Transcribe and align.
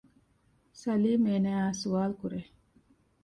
ސަލީމް 0.81 1.25
އޭނާއާ 1.29 1.67
ސުވާލު 1.81 2.13
ކުރޭ 2.21 2.39